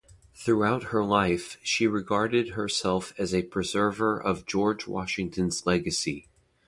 [0.33, 6.27] Throughout her life, she regarded herself as a preserver of George Washington's legacy.